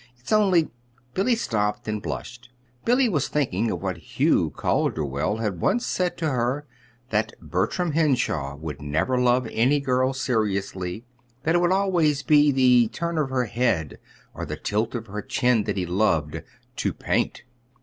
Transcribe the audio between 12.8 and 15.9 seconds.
turn of her head or the tilt of her chin that he